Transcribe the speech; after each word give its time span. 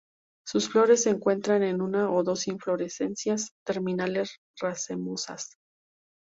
Sus 0.47 0.67
flores 0.67 1.03
se 1.03 1.11
encuentran 1.11 1.61
en 1.61 1.79
una 1.79 2.09
o 2.11 2.23
dos 2.23 2.47
inflorescencias 2.47 3.51
terminales 3.63 4.37
racemosas. 4.59 5.57